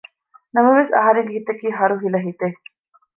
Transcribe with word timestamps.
ނަމަވެސް 0.55 0.91
އަހަރެންގެ 0.97 1.35
ހިތަކީ 1.37 1.67
ހަރުހިލަ 1.77 2.19
ހިތެއް 2.27 2.59